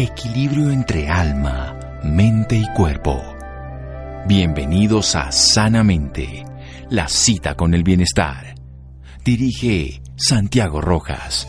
[0.00, 3.20] Equilibrio entre alma, mente y cuerpo.
[4.28, 6.44] Bienvenidos a Sanamente,
[6.88, 8.54] la cita con el bienestar.
[9.24, 11.48] Dirige Santiago Rojas.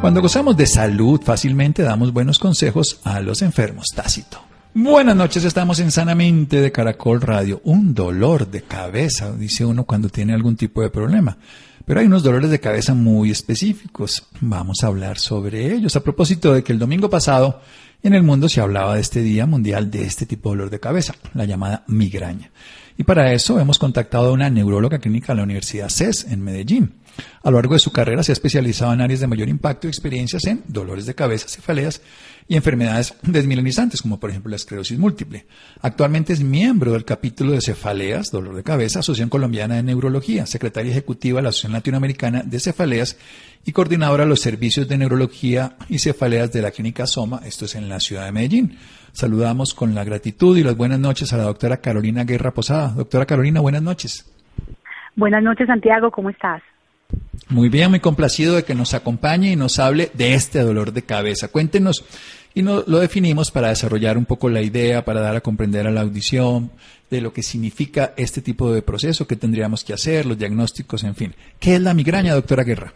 [0.00, 3.86] Cuando gozamos de salud, fácilmente damos buenos consejos a los enfermos.
[3.92, 4.49] Tácito.
[4.72, 7.60] Buenas noches, estamos en Sanamente de Caracol Radio.
[7.64, 11.36] Un dolor de cabeza, dice uno cuando tiene algún tipo de problema.
[11.84, 14.28] Pero hay unos dolores de cabeza muy específicos.
[14.40, 15.96] Vamos a hablar sobre ellos.
[15.96, 17.60] A propósito de que el domingo pasado
[18.00, 20.78] en el mundo se hablaba de este Día Mundial de este tipo de dolor de
[20.78, 22.52] cabeza, la llamada migraña.
[22.96, 26.94] Y para eso hemos contactado a una neuróloga clínica de la Universidad CES en Medellín.
[27.42, 29.90] A lo largo de su carrera se ha especializado en áreas de mayor impacto y
[29.90, 32.02] experiencias en dolores de cabeza, cefaleas
[32.48, 35.46] y enfermedades desmilenizantes, como por ejemplo la esclerosis múltiple.
[35.82, 40.90] Actualmente es miembro del capítulo de cefaleas, dolor de cabeza, Asociación Colombiana de Neurología, secretaria
[40.90, 43.16] ejecutiva de la Asociación Latinoamericana de Cefaleas
[43.64, 47.74] y coordinadora de los servicios de neurología y cefaleas de la clínica Soma, esto es
[47.74, 48.78] en la ciudad de Medellín.
[49.12, 52.88] Saludamos con la gratitud y las buenas noches a la doctora Carolina Guerra Posada.
[52.88, 54.30] Doctora Carolina, buenas noches.
[55.16, 56.62] Buenas noches, Santiago, ¿cómo estás?
[57.48, 61.02] Muy bien, muy complacido de que nos acompañe y nos hable de este dolor de
[61.02, 61.48] cabeza.
[61.48, 62.04] Cuéntenos,
[62.54, 65.90] y no, lo definimos para desarrollar un poco la idea, para dar a comprender a
[65.90, 66.70] la audición
[67.10, 71.14] de lo que significa este tipo de proceso, qué tendríamos que hacer, los diagnósticos, en
[71.14, 71.34] fin.
[71.60, 72.92] ¿Qué es la migraña, doctora Guerra?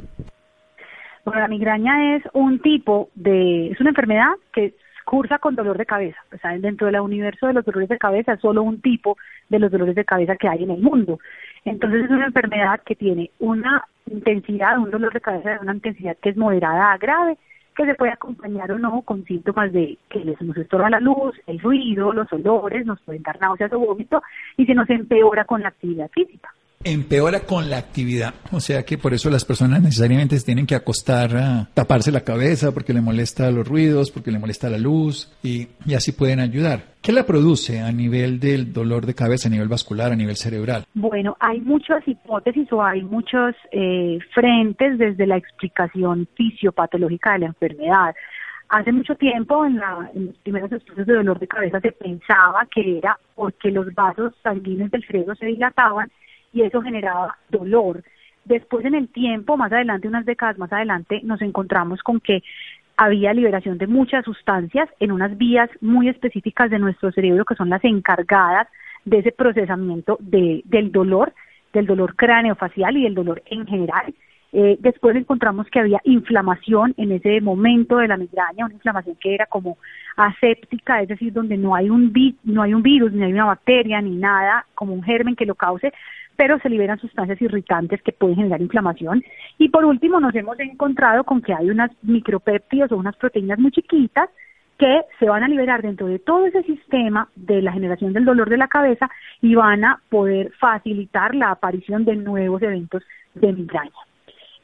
[1.24, 4.74] Bueno, la migraña es un tipo de, es una enfermedad que
[5.04, 6.18] cursa con dolor de cabeza.
[6.34, 9.16] O sea, dentro del universo de los dolores de cabeza es solo un tipo
[9.48, 11.18] de los dolores de cabeza que hay en el mundo.
[11.64, 16.16] Entonces es una enfermedad que tiene una intensidad, un dolor de cabeza de una intensidad
[16.22, 17.38] que es moderada a grave,
[17.74, 21.34] que se puede acompañar o no con síntomas de que les nos estorba la luz,
[21.46, 24.22] el ruido, los olores, nos pueden dar náuseas o vómito
[24.56, 28.34] y se nos empeora con la actividad física empeora con la actividad.
[28.52, 32.20] O sea que por eso las personas necesariamente se tienen que acostar a taparse la
[32.20, 36.94] cabeza porque le molesta los ruidos, porque le molesta la luz y, así pueden ayudar.
[37.02, 40.84] ¿Qué la produce a nivel del dolor de cabeza, a nivel vascular, a nivel cerebral?
[40.94, 47.46] Bueno, hay muchas hipótesis o hay muchos eh, frentes desde la explicación fisiopatológica de la
[47.46, 48.14] enfermedad.
[48.70, 49.80] Hace mucho tiempo, en,
[50.14, 54.32] en, los primeros estudios de dolor de cabeza, se pensaba que era porque los vasos
[54.42, 56.10] sanguíneos del cerebro se dilataban
[56.54, 58.02] y eso generaba dolor.
[58.44, 62.42] Después en el tiempo, más adelante, unas décadas más adelante, nos encontramos con que
[62.96, 67.68] había liberación de muchas sustancias en unas vías muy específicas de nuestro cerebro que son
[67.68, 68.68] las encargadas
[69.04, 71.34] de ese procesamiento de, del dolor,
[71.72, 74.14] del dolor craneofacial y del dolor en general.
[74.56, 79.34] Eh, después encontramos que había inflamación en ese momento de la migraña, una inflamación que
[79.34, 79.78] era como
[80.16, 83.46] aséptica, es decir, donde no hay un, vi no hay un virus, ni hay una
[83.46, 85.92] bacteria, ni nada, como un germen que lo cause,
[86.36, 89.22] pero se liberan sustancias irritantes que pueden generar inflamación.
[89.58, 93.70] Y por último, nos hemos encontrado con que hay unas micropéptidos o unas proteínas muy
[93.70, 94.28] chiquitas
[94.78, 98.50] que se van a liberar dentro de todo ese sistema de la generación del dolor
[98.50, 99.08] de la cabeza
[99.40, 103.02] y van a poder facilitar la aparición de nuevos eventos
[103.34, 103.92] de migraña.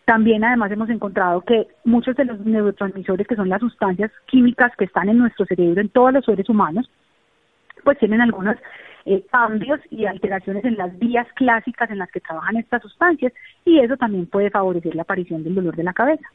[0.04, 4.87] También además hemos encontrado que muchos de los neurotransmisores, que son las sustancias químicas que
[4.87, 6.91] están en nuestro cerebro, en todos los seres humanos,
[7.84, 8.56] pues tienen algunos
[9.10, 13.32] eh, cambios y alteraciones en las vías clásicas en las que trabajan estas sustancias
[13.65, 16.28] y eso también puede favorecer la aparición del dolor de la cabeza.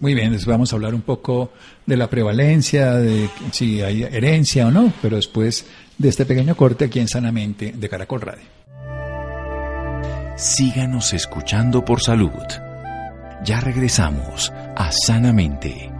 [0.00, 1.52] Muy bien, les vamos a hablar un poco
[1.86, 6.86] de la prevalencia, de si hay herencia o no, pero después de este pequeño corte
[6.86, 8.44] aquí en Sanamente de Caracol Radio.
[10.36, 12.32] Síganos escuchando por salud.
[13.44, 15.93] Ya regresamos a Sanamente.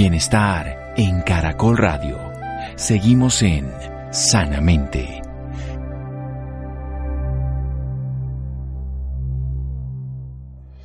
[0.00, 2.18] Bienestar en Caracol Radio.
[2.76, 3.70] Seguimos en
[4.10, 5.20] Sanamente.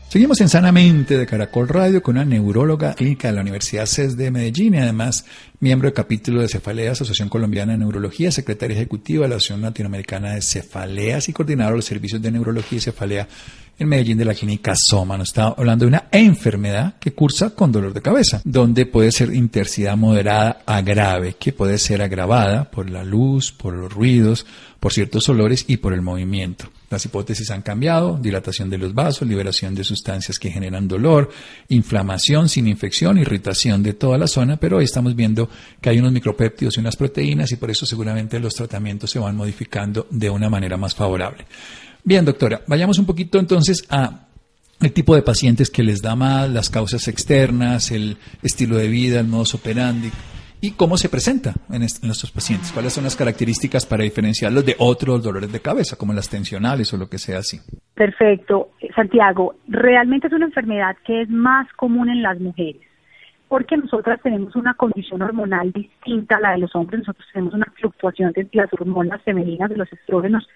[0.10, 4.32] Seguimos en Sanamente de Caracol Radio con una neuróloga clínica de la Universidad CES de
[4.32, 5.26] Medellín y además
[5.60, 10.34] miembro del capítulo de Cefaleas, Asociación Colombiana de Neurología, secretaria ejecutiva de la Asociación Latinoamericana
[10.34, 13.28] de Cefaleas y coordinadora de los servicios de neurología y cefalea
[13.78, 15.18] en Medellín de la clínica Soma.
[15.18, 19.34] Nos está hablando de una enfermedad que cursa con dolor de cabeza, donde puede ser
[19.34, 24.46] intensidad moderada a grave, que puede ser agravada por la luz, por los ruidos,
[24.80, 26.70] por ciertos olores y por el movimiento.
[26.90, 31.32] Las hipótesis han cambiado, dilatación de los vasos, liberación de sustancias que generan dolor,
[31.68, 35.50] inflamación sin infección, irritación de toda la zona, pero hoy estamos viendo
[35.82, 39.36] que hay unos micropéptidos y unas proteínas y por eso seguramente los tratamientos se van
[39.36, 41.46] modificando de una manera más favorable.
[42.04, 44.26] Bien, doctora, vayamos un poquito entonces a
[44.82, 49.20] el tipo de pacientes que les da más, las causas externas, el estilo de vida,
[49.20, 50.12] el modus operandi.
[50.62, 52.72] y cómo se presenta en, nuestros pacientes.
[52.72, 56.98] ¿Cuáles son las características para diferenciarlos de otros dolores de cabeza, como las tensionales o
[56.98, 57.60] lo que sea así?
[57.94, 58.70] Perfecto.
[58.96, 62.82] Santiago, realmente es una enfermedad que es más común en las mujeres
[63.48, 67.72] porque nosotras tenemos una condición hormonal distinta a la de los hombres, nosotros tenemos una
[67.76, 70.48] fluctuación de las hormonas femeninas, de los estrógenos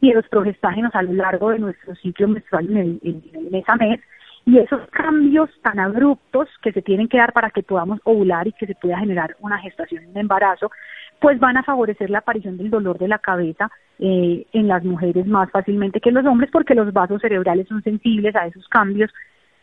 [0.00, 3.76] y de los progestágenos a lo largo de nuestro ciclo menstrual en el, mes a
[3.76, 4.00] mes,
[4.46, 8.52] y esos cambios tan abruptos que se tienen que dar para que podamos ovular y
[8.52, 10.70] que se pueda generar una gestación, un embarazo,
[11.20, 15.26] pues van a favorecer la aparición del dolor de la cabeza eh, en las mujeres
[15.26, 19.10] más fácilmente que en los hombres porque los vasos cerebrales son sensibles a esos cambios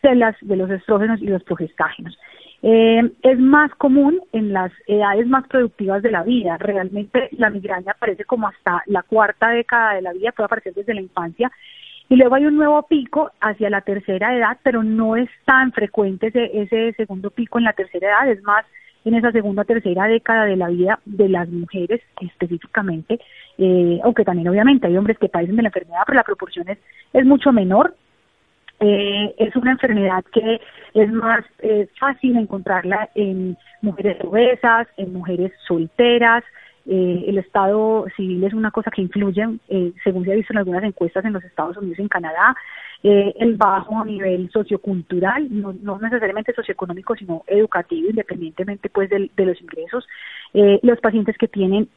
[0.02, 2.16] de, las, de los estrógenos y los progestágenos.
[2.62, 6.56] Eh, es más común en las edades más productivas de la vida.
[6.58, 10.94] Realmente la migraña aparece como hasta la cuarta década de la vida, puede aparecer desde
[10.94, 11.50] la infancia.
[12.08, 16.28] Y luego hay un nuevo pico hacia la tercera edad, pero no es tan frecuente
[16.28, 18.64] ese, ese segundo pico en la tercera edad, es más
[19.04, 23.20] en esa segunda o tercera década de la vida de las mujeres específicamente,
[23.56, 26.78] eh, aunque también obviamente hay hombres que padecen de la enfermedad, pero la proporción es,
[27.12, 27.94] es mucho menor
[28.80, 30.60] eh, es una enfermedad que
[30.94, 36.44] es más eh, fácil encontrarla en mujeres obesas, en mujeres solteras.
[36.88, 40.58] Eh, el estado civil es una cosa que influye, eh, según se ha visto en
[40.58, 42.56] algunas encuestas en los Estados Unidos y en Canadá.
[43.02, 49.60] el bajo nivel sociocultural, no, no, necesariamente socioeconómico, sino educativo, independientemente pues de, de los
[49.60, 50.06] ingresos.
[50.82, 51.88] los pacientes que tienen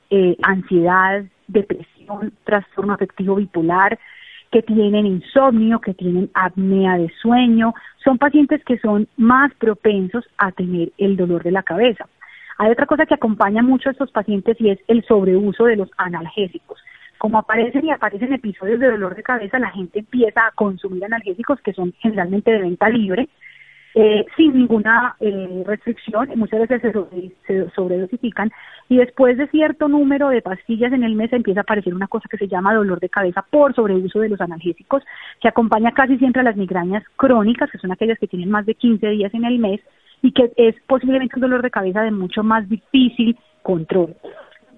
[0.44, 3.98] ansiedad, depresión, trastorno afectivo bipolar,
[4.52, 7.74] que tienen insomnio, que tienen apnea de sueño,
[8.04, 12.08] son pacientes que son más propensos a tener el dolor de la cabeza.
[12.58, 15.90] Hay otra cosa que acompaña mucho a estos pacientes y es el sobreuso de los
[15.98, 16.80] analgésicos.
[17.18, 21.60] Como aparecen y aparecen episodios de dolor de cabeza, la gente empieza a consumir analgésicos
[21.62, 23.30] que son generalmente de venta libre,
[23.96, 26.94] eh, sin ninguna eh, restricción, muchas veces
[27.48, 28.52] se, sobredosifican
[28.88, 32.30] y después de cierto número de pastillas en el mes empieza a aparecer una cosa
[32.30, 35.04] que se llama dolor de cabeza por sobreuso de los analgésicos,
[35.42, 38.76] que acompaña casi siempre a las migrañas crónicas, que son aquellas que tienen más de
[38.76, 39.82] 15 días en el mes
[40.22, 44.16] y que es posiblemente un dolor de cabeza de mucho más difícil control.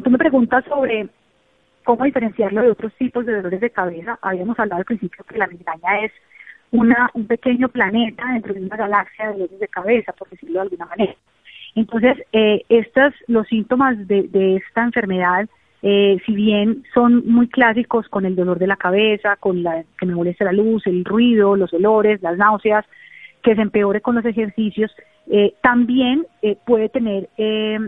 [0.04, 1.10] Tú me preguntas sobre
[1.84, 4.18] cómo diferenciarlo de otros tipos de dolores de cabeza.
[4.22, 6.12] Habíamos hablado al principio que la migraña es
[6.72, 10.62] una, un pequeño planeta dentro de una galaxia de dolores de cabeza, por decirlo de
[10.62, 11.16] alguna manera.
[11.76, 15.48] Entonces, eh, estos, los síntomas de, de esta enfermedad,
[15.84, 20.06] eh, si bien son muy clásicos con el dolor de la cabeza, con la que
[20.06, 22.86] me molesta la luz, el ruido, los olores, las náuseas,
[23.42, 24.92] que se empeore con los ejercicios,
[25.28, 27.80] eh, también eh, puede tener eh,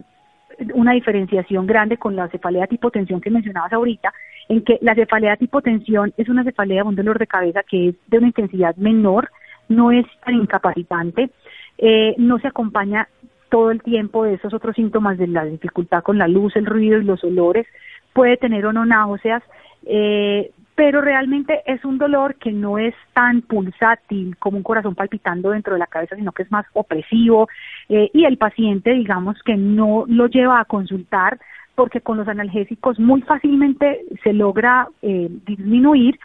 [0.74, 4.14] una diferenciación grande con la cefalea tipo tensión que mencionabas ahorita,
[4.50, 7.96] en que la cefalea tipo tensión es una cefalea, un dolor de cabeza que es
[8.08, 9.30] de una intensidad menor,
[9.70, 11.30] no es tan incapacitante,
[11.78, 13.08] eh, no se acompaña
[13.50, 17.00] todo el tiempo de esos otros síntomas de la dificultad con la luz, el ruido
[17.00, 17.68] y los olores,
[18.14, 19.44] puede tener o no náuseas,
[19.86, 25.52] eh, pero realmente es un dolor que no es tan pulsátil como un corazón palpitando
[25.52, 27.48] dentro de la cabeza, sino que es más opresivo
[27.90, 31.40] eh, y el paciente, digamos, que no lo lleva a consultar
[31.76, 36.20] porque con los analgésicos muy fácilmente se logra eh, disminuir,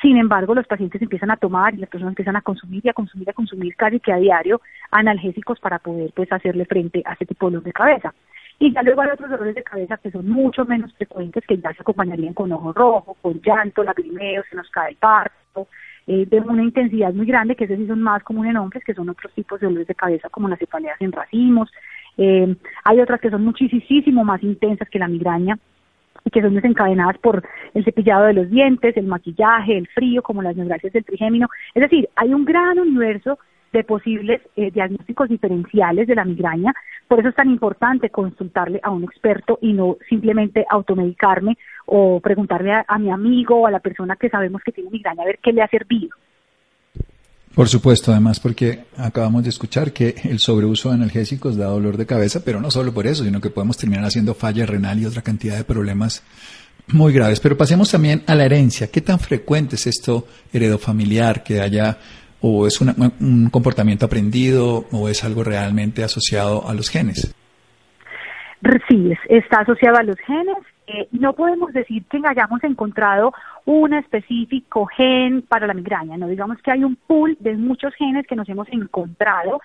[0.00, 2.92] sin embargo los pacientes empiezan a tomar y las personas empiezan a consumir y a
[2.92, 4.60] consumir y a consumir casi que a diario
[4.90, 8.14] analgésicos para poder pues hacerle frente a este tipo de dolor de cabeza.
[8.62, 11.72] Y ya luego hay otros dolores de cabeza que son mucho menos frecuentes, que ya
[11.72, 15.66] se acompañarían con ojo rojo, con llanto, lagrimeo, se nos cae el parto,
[16.06, 18.94] eh, de una intensidad muy grande, que esos sí son más comunes en hombres, que
[18.94, 21.72] son otros tipos de dolores de cabeza como las cefaleas en racimos.
[22.16, 22.54] Eh,
[22.84, 25.58] hay otras que son muchísimo más intensas que la migraña
[26.24, 27.42] y que son desencadenadas por
[27.74, 31.48] el cepillado de los dientes, el maquillaje, el frío, como las neuralgias del trigémino.
[31.74, 33.40] Es decir, hay un gran universo
[33.72, 36.74] de posibles eh, diagnósticos diferenciales de la migraña.
[37.08, 42.72] Por eso es tan importante consultarle a un experto y no simplemente automedicarme o preguntarle
[42.86, 45.52] a, mi amigo o a la persona que sabemos que tiene migraña a ver qué
[45.52, 46.10] le ha servido.
[47.54, 52.06] Por supuesto, además porque acabamos de escuchar que el sobreuso de analgésicos da dolor de
[52.06, 55.20] cabeza, pero no solo por eso, sino que podemos terminar haciendo falla renal y otra
[55.20, 56.24] cantidad de problemas
[56.88, 57.40] muy graves.
[57.40, 58.90] Pero pasemos también a la herencia.
[58.90, 61.98] ¿Qué tan frecuente es esto heredofamiliar que haya
[62.42, 67.34] o es un comportamiento aprendido o es algo realmente asociado a los genes?
[68.88, 70.56] Sí, está asociado a los genes.
[70.86, 73.32] Eh, no podemos decir que hayamos encontrado
[73.64, 78.26] un específico gen para la migraña, no digamos que hay un pool de muchos genes
[78.26, 79.60] que nos hemos encontrado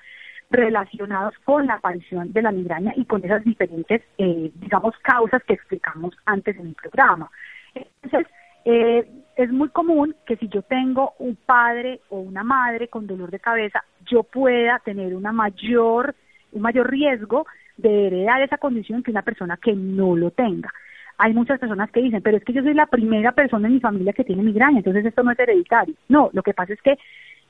[0.50, 5.54] relacionados con la aparición de la migraña y con esas diferentes, eh, digamos, causas que
[5.54, 7.30] explicamos antes en el programa.
[7.74, 8.28] Entonces,
[8.64, 13.30] eh, es muy común que si yo tengo un padre o una madre con dolor
[13.30, 16.16] de cabeza, yo pueda tener una mayor,
[16.52, 17.46] un mayor riesgo
[17.78, 20.74] de heredar esa condición que una persona que no lo tenga.
[21.20, 23.80] Hay muchas personas que dicen, pero es que yo soy la primera persona en mi
[23.80, 25.94] familia que tiene migraña, entonces esto no es hereditario.
[26.10, 26.98] No, lo que pasa es que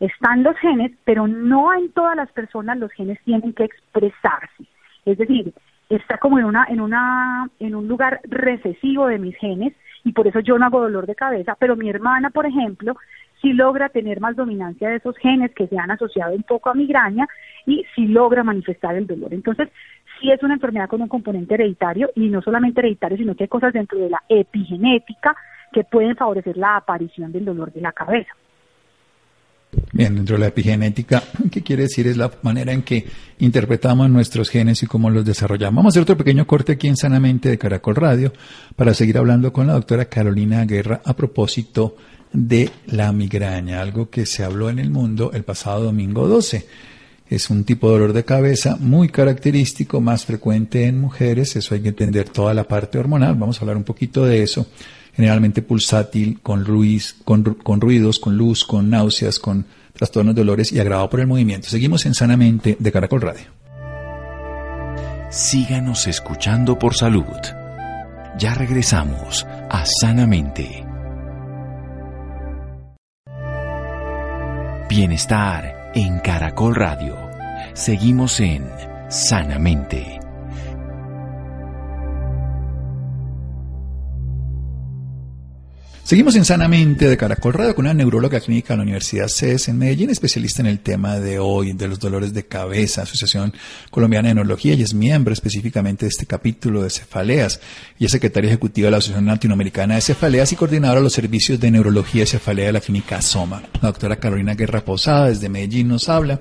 [0.02, 4.66] están los genes, pero no en todas las personas los genes tienen que expresarse.
[5.06, 5.54] Es decir,
[5.90, 9.74] está como en una en una en un lugar recesivo de mis genes
[10.08, 12.96] y por eso yo no hago dolor de cabeza, pero mi hermana, por ejemplo,
[13.42, 16.74] sí logra tener más dominancia de esos genes que se han asociado un poco a
[16.74, 17.28] migraña
[17.66, 19.34] y sí logra manifestar el dolor.
[19.34, 19.68] Entonces,
[20.20, 23.50] sí es una enfermedad con un componente hereditario y no solamente hereditario, sino que hay
[23.50, 25.36] cosas dentro de la epigenética
[25.74, 28.32] que pueden favorecer la aparición del dolor de la cabeza.
[29.92, 32.08] Bien, dentro de la epigenética, ¿qué quiere decir?
[32.08, 33.06] Es la manera en que
[33.40, 35.78] interpretamos nuestros genes y cómo los desarrollamos.
[35.78, 38.34] Vamos a hacer otro pequeño corte aquí en Sanamente de Caracol Radio
[38.76, 41.98] para seguir hablando con la doctora Carolina Guerra a propósito
[42.32, 46.66] de la migraña, algo que se habló en el mundo el pasado domingo 12.
[47.30, 51.82] Es un tipo de dolor de cabeza muy característico, más frecuente en mujeres, eso hay
[51.82, 54.66] que entender toda la parte hormonal, vamos a hablar un poquito de eso
[55.18, 57.16] generalmente pulsátil, con, ruidos,
[58.20, 61.68] con luz, con náuseas, con trastornos dolores y agravado por el movimiento.
[61.70, 63.46] Seguimos en Sanamente de Caracol Radio.
[65.32, 67.26] Síganos escuchando por salud.
[68.38, 70.86] Ya regresamos a Sanamente.
[74.88, 77.18] Bienestar en Caracol Radio.
[77.74, 78.70] Seguimos en
[79.10, 80.27] Sanamente.
[86.08, 89.78] Seguimos en Sanamente de Caracol Radio con una neuróloga clínica de la Universidad CES en
[89.78, 93.54] Medellín, especialista en el tema de hoy, de los dolores de cabeza, Asociación
[93.92, 97.60] Colombiana de Neurología, y es miembro específicamente de este capítulo de cefaleas,
[98.00, 101.60] y es secretaria ejecutiva de la Asociación Latinoamericana de Cefaleas y coordinadora de los servicios
[101.60, 103.64] de neurología y cefalea de la clínica Soma.
[103.82, 106.40] La doctora Carolina Guerra Posada desde Medellín nos habla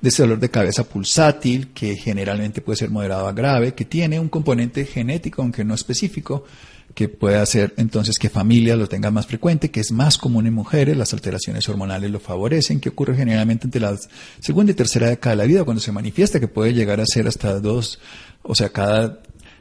[0.00, 4.20] de ese dolor de cabeza pulsátil, que generalmente puede ser moderado a grave, que tiene
[4.20, 6.44] un componente genético, aunque no específico,
[6.94, 10.54] que puede hacer entonces que familias lo tengan más frecuente, que es más común en
[10.54, 13.96] mujeres, las alteraciones hormonales lo favorecen, que ocurre generalmente entre la
[14.40, 17.26] segunda y tercera década de la vida cuando se manifiesta, que puede llegar a ser
[17.26, 17.98] hasta dos,
[18.42, 19.20] o sea, cada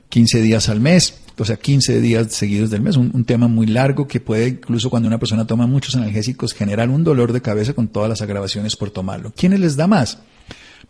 [0.10, 3.66] 15 días al mes, o sea, 15 días seguidos del mes, un, un, tema muy
[3.66, 7.74] largo que puede incluso cuando una persona toma muchos analgésicos generar un dolor de cabeza
[7.74, 9.32] con todas las agravaciones por tomarlo.
[9.36, 10.20] ¿Quiénes les da más?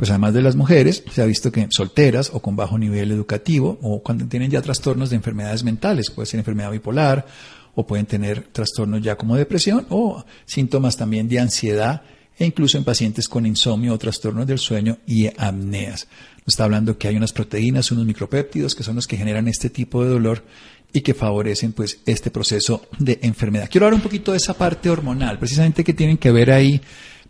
[0.02, 3.78] Pues además de las mujeres, se ha visto que solteras o con bajo nivel educativo
[3.84, 7.28] o cuando tienen ya trastornos de enfermedades mentales, puede ser enfermedad bipolar
[7.76, 12.02] o pueden tener trastornos ya como depresión o síntomas también de ansiedad
[12.36, 16.08] e incluso en pacientes con insomnio o trastornos del sueño y apneas.
[16.38, 19.70] Nos está hablando que hay unas proteínas, unos micropéptidos que son los que generan este
[19.70, 20.44] tipo de dolor
[20.92, 23.70] y que favorecen pues este proceso de enfermedad.
[23.70, 26.82] Quiero hablar un poquito de esa parte hormonal, precisamente que tienen que ver ahí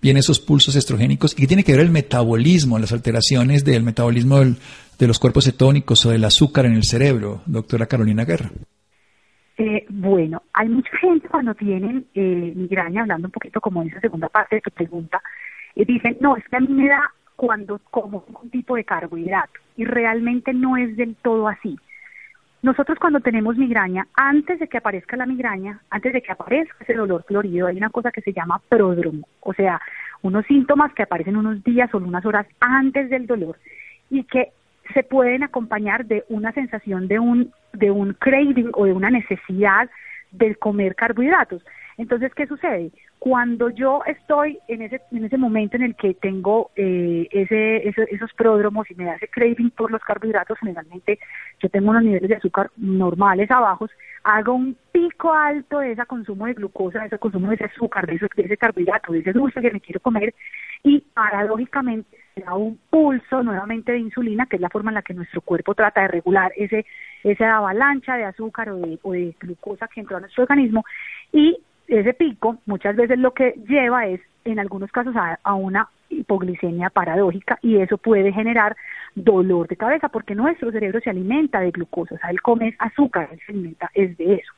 [0.02, 4.40] vienen esos pulsos estrogénicos y que tiene que ver el metabolismo, las alteraciones del metabolismo
[4.40, 8.52] de los cuerpos cetónicos o del azúcar en el cerebro, doctora Carolina Guerra.
[9.58, 14.28] Eh, bueno, hay mucha gente cuando tienen eh, migraña, hablando un poquito como esa segunda
[14.28, 15.22] parte de tu pregunta,
[15.76, 19.60] eh, dicen, no, es que a mí me da cuando como un tipo de carbohidrato
[19.78, 21.78] y realmente no es del todo así.
[22.62, 26.94] Nosotros cuando tenemos migraña, antes de que aparezca la migraña, antes de que aparezca ese
[26.94, 29.82] dolor florido, hay una cosa que se llama pródromo, o sea,
[30.22, 33.58] unos síntomas que aparecen unos días o unas horas antes del dolor
[34.12, 34.52] y que
[34.94, 39.90] se pueden acompañar de una sensación de un, de un craving o de una necesidad
[40.32, 41.64] de comer carbohidratos.
[42.02, 42.90] Entonces, ¿qué sucede?
[43.20, 48.34] Cuando yo estoy en ese, en ese momento en el que tengo eh, ese, esos
[48.34, 51.20] pródromos y me da ese craving por los carbohidratos, generalmente
[51.60, 53.92] yo tengo unos niveles de azúcar normales abajos,
[54.24, 58.08] hago un pico alto de ese consumo de glucosa, de ese consumo de ese azúcar,
[58.08, 60.34] de ese, de ese carbohidrato, de ese dulce que me quiero comer,
[60.82, 65.14] y paradójicamente da un pulso nuevamente de insulina, que es la forma en la que
[65.14, 66.88] nuestro cuerpo trata de regular ese,
[67.24, 70.84] esa avalancha de azúcar o de, o de glucosa que entra a nuestro organismo,
[71.32, 71.62] y
[72.00, 77.60] ese pico muchas veces lo que lleva es, en algunos casos, a, una hipoglicemia paradójica
[77.62, 78.76] y eso puede generar
[79.14, 83.30] dolor de cabeza porque nuestro cerebro se alimenta de glucosa, o sea, él come azúcar,
[83.32, 84.54] él se alimenta es de eso.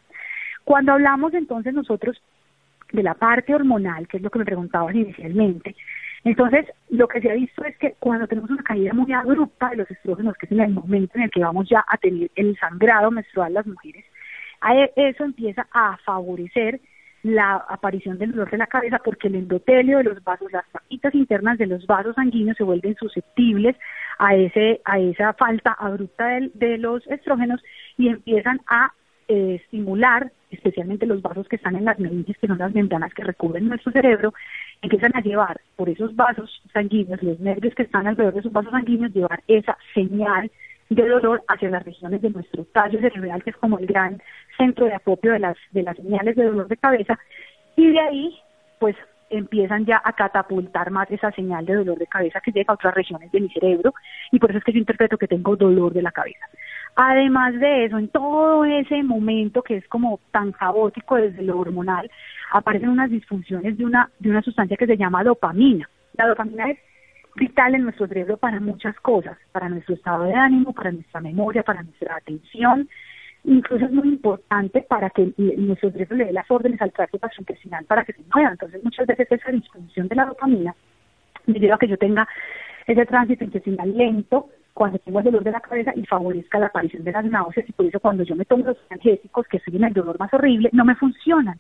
[0.63, 2.22] Cuando hablamos entonces nosotros
[2.92, 5.75] de la parte hormonal, que es lo que me preguntabas inicialmente,
[6.24, 9.78] entonces lo que se ha visto es que cuando tenemos una caída muy abrupta de
[9.78, 12.58] los estrógenos, que es en el momento en el que vamos ya a tener el
[12.58, 14.06] sangrado menstrual las mujeres,
[14.96, 16.80] eso empieza a favorecer
[17.24, 21.15] la aparición del dolor de la cabeza porque el endotelio de los vasos, las paquitas
[21.15, 23.75] internas de los vasos sanguíneos se vuelven susceptibles
[24.20, 27.63] a ese a esa falta abrupta de, los estrógenos
[27.98, 28.94] y empiezan a
[29.30, 33.24] eh, estimular especialmente los vasos que están en las meninges, que son las membranas que
[33.24, 34.34] recubren nuestro cerebro,
[34.82, 38.72] empiezan a llevar por esos vasos sanguíneos, los nervios que están alrededor de esos vasos
[38.72, 40.51] sanguíneos, llevar esa señal
[40.89, 44.22] de dolor hacia las regiones de nuestro tallo cerebral, que es como el gran
[44.57, 47.19] centro de acopio de las, de las señales de dolor de cabeza,
[47.75, 48.39] y de ahí,
[48.79, 48.95] pues
[49.29, 52.93] empiezan ya a catapultar más esa señal de dolor de cabeza que llega a otras
[52.93, 53.93] regiones de mi cerebro,
[54.31, 56.45] y por eso es que yo interpreto que tengo dolor de la cabeza.
[56.95, 62.10] Además de eso, en todo ese momento que es como tan caótico desde lo hormonal,
[62.51, 65.89] aparecen unas disfunciones de una, de una sustancia que se llama dopamina.
[66.13, 66.77] La dopamina es
[67.36, 71.63] vital en nuestro cerebro para muchas cosas, para nuestro estado de ánimo, para nuestra memoria,
[71.63, 72.88] para nuestra atención.
[73.45, 77.85] Incluso es muy importante para que nuestro cerebro le dé las órdenes al tracto gastrointestinal
[77.85, 78.51] para que se mueva.
[78.51, 80.73] Entonces, muchas veces esa disfunción de la dopamina
[81.45, 82.27] me lleva a que yo tenga
[82.88, 87.03] ese tránsito intestinal lento cuando tengo el dolor de la cabeza y favorezca la aparición
[87.03, 89.93] de las náuseas y por eso cuando yo me tomo los analgésicos que siguen el
[89.93, 91.59] dolor más horrible no me funcionan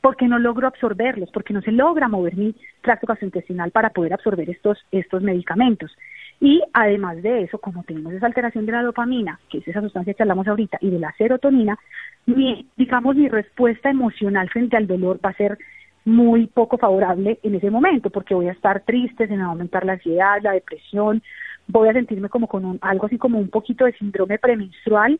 [0.00, 4.50] porque no logro absorberlos, porque no se logra mover mi tracto gastrointestinal para poder absorber
[4.50, 5.96] estos, estos medicamentos.
[6.44, 10.12] Y además de eso, como tenemos esa alteración de la dopamina, que es esa sustancia
[10.12, 11.78] que hablamos ahorita, y de la serotonina,
[12.26, 15.56] mi, digamos, mi respuesta emocional frente al dolor va a ser
[16.04, 19.52] muy poco favorable en ese momento, porque voy a estar triste, se me va a
[19.52, 21.22] aumentar la ansiedad, la depresión,
[21.66, 25.18] voy a sentirme como con algo así como un poquito de síndrome premenstrual,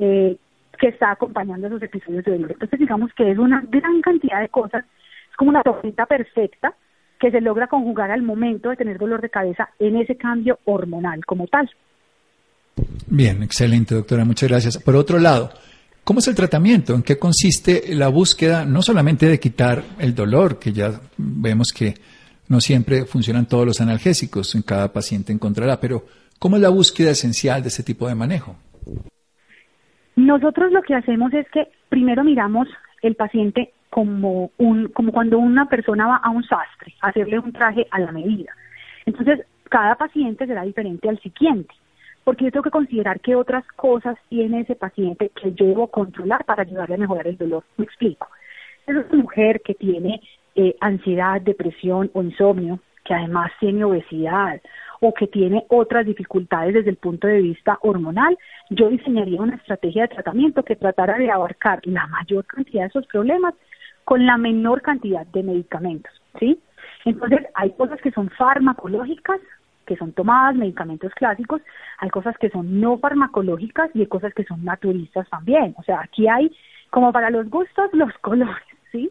[0.00, 0.36] eh,
[0.80, 2.50] que está acompañando esos episodios de dolor.
[2.50, 4.84] Entonces digamos que es una gran cantidad de cosas,
[5.30, 6.74] es como una tormenta perfecta
[7.18, 11.24] que se logra conjugar al momento de tener dolor de cabeza en ese cambio hormonal
[11.24, 11.70] como tal.
[13.06, 14.78] Bien, excelente doctora, muchas gracias.
[14.78, 15.50] Por otro lado,
[16.04, 16.94] ¿cómo es el tratamiento?
[16.94, 21.94] ¿En qué consiste la búsqueda no solamente de quitar el dolor, que ya vemos que
[22.48, 26.04] no siempre funcionan todos los analgésicos, en cada paciente encontrará, pero
[26.38, 28.56] ¿cómo es la búsqueda esencial de ese tipo de manejo?
[30.16, 32.68] Nosotros lo que hacemos es que primero miramos
[33.02, 37.52] el paciente como un como cuando una persona va a un sastre, a hacerle un
[37.52, 38.52] traje a la medida.
[39.04, 41.74] Entonces, cada paciente será diferente al siguiente,
[42.24, 46.44] porque yo tengo que considerar qué otras cosas tiene ese paciente que yo debo controlar
[46.44, 47.64] para ayudarle a mejorar el dolor.
[47.76, 48.28] Me explico.
[48.86, 50.20] Es una mujer que tiene
[50.54, 54.60] eh, ansiedad, depresión o insomnio, que además tiene obesidad
[55.00, 58.36] o que tiene otras dificultades desde el punto de vista hormonal,
[58.70, 63.06] yo diseñaría una estrategia de tratamiento que tratara de abarcar la mayor cantidad de esos
[63.06, 63.54] problemas
[64.06, 66.60] con la menor cantidad de medicamentos, ¿sí?
[67.04, 69.40] Entonces, hay cosas que son farmacológicas,
[69.84, 71.60] que son tomadas, medicamentos clásicos,
[71.98, 75.74] hay cosas que son no farmacológicas y hay cosas que son naturistas también.
[75.76, 76.56] O sea, aquí hay,
[76.90, 79.10] como para los gustos, los colores, ¿sí?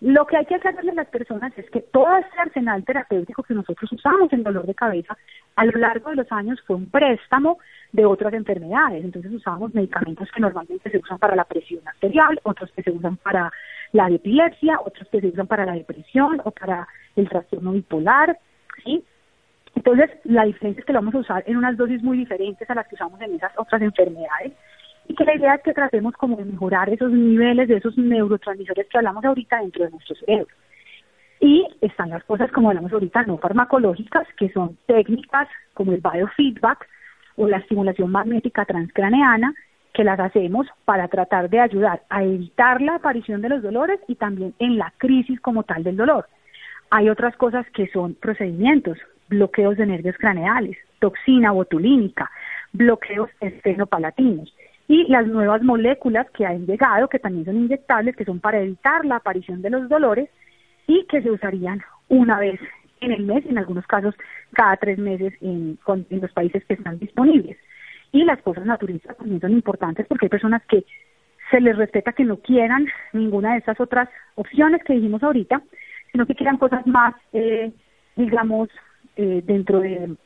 [0.00, 3.52] Lo que hay que aclararle a las personas es que todo ese arsenal terapéutico que
[3.52, 5.16] nosotros usamos en dolor de cabeza
[5.56, 7.58] a lo largo de los años fue un préstamo
[7.92, 9.04] de otras enfermedades.
[9.04, 13.18] Entonces usamos medicamentos que normalmente se usan para la presión arterial, otros que se usan
[13.18, 13.52] para
[13.92, 18.38] la epilepsia, otros que se usan para la depresión o para el trastorno bipolar,
[18.82, 19.04] ¿sí?
[19.74, 22.74] Entonces, la diferencia es que lo vamos a usar en unas dosis muy diferentes a
[22.74, 24.52] las que usamos en esas otras enfermedades
[25.10, 28.86] y que la idea es que tratemos como de mejorar esos niveles de esos neurotransmisores
[28.86, 30.54] que hablamos ahorita dentro de nuestro cerebro.
[31.40, 36.86] Y están las cosas como hablamos ahorita no farmacológicas, que son técnicas como el biofeedback
[37.34, 39.52] o la estimulación magnética transcraneana,
[39.92, 44.14] que las hacemos para tratar de ayudar a evitar la aparición de los dolores y
[44.14, 46.28] también en la crisis como tal del dolor.
[46.90, 48.96] Hay otras cosas que son procedimientos,
[49.28, 52.30] bloqueos de nervios craneales, toxina botulínica,
[52.72, 54.54] bloqueos esternopalatinos
[54.90, 59.04] y las nuevas moléculas que han llegado, que también son inyectables, que son para evitar
[59.04, 60.28] la aparición de los dolores
[60.88, 62.58] y que se usarían una vez
[63.00, 64.16] en el mes, en algunos casos
[64.52, 67.56] cada tres meses en, los países que están disponibles.
[68.10, 70.84] Y las cosas naturistas también son importantes porque hay personas que
[71.52, 75.62] se les respeta que no quieran ninguna de esas otras opciones que dijimos ahorita,
[76.10, 77.70] sino que quieran cosas más, eh,
[78.16, 78.68] digamos,
[79.14, 80.16] eh, dentro de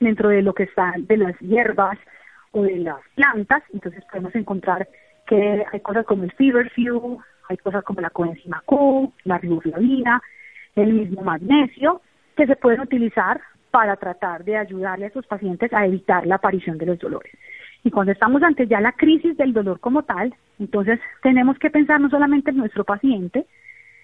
[0.00, 1.96] dentro de lo que están de las hierbas,
[2.52, 4.88] o de las plantas, entonces podemos encontrar
[5.26, 10.20] que hay cosas como el feverfew, hay cosas como la coenzima Q, la riboflavina,
[10.76, 12.02] el mismo magnesio,
[12.36, 16.78] que se pueden utilizar para tratar de ayudarle a esos pacientes a evitar la aparición
[16.78, 17.32] de los dolores.
[17.84, 22.00] Y cuando estamos ante ya la crisis del dolor como tal, entonces tenemos que pensar
[22.00, 23.46] no solamente en nuestro paciente,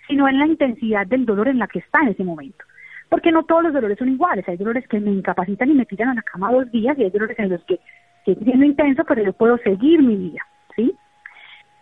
[0.08, 2.64] sino en la intensidad del dolor en la que está en ese momento.
[3.08, 4.48] Porque no todos los dolores son iguales.
[4.48, 7.10] Hay dolores que me incapacitan y me tiran a la cama dos días y hay
[7.10, 7.78] dolores en los que
[8.26, 10.40] sigue siendo intenso, pero yo puedo seguir mi vida,
[10.74, 10.94] ¿sí?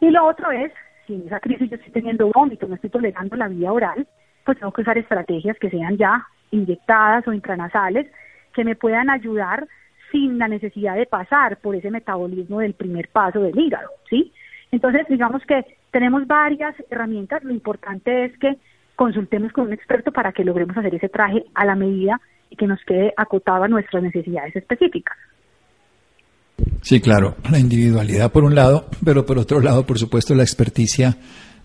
[0.00, 0.70] Y lo otro es,
[1.06, 4.06] si en esa crisis yo estoy teniendo vómito, no estoy tolerando la vía oral,
[4.44, 8.06] pues tengo que usar estrategias que sean ya inyectadas o intranasales,
[8.52, 9.66] que me puedan ayudar
[10.12, 14.32] sin la necesidad de pasar por ese metabolismo del primer paso del hígado, ¿sí?
[14.70, 18.56] Entonces, digamos que tenemos varias herramientas, lo importante es que
[18.96, 22.66] consultemos con un experto para que logremos hacer ese traje a la medida y que
[22.66, 25.16] nos quede acotado a nuestras necesidades específicas.
[26.84, 31.16] Sí, claro, la individualidad por un lado, pero por otro lado, por supuesto, la experticia